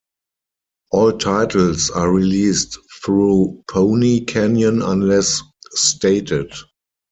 [0.89, 5.43] All titles are released through Pony Canyon unless
[5.73, 6.51] stated.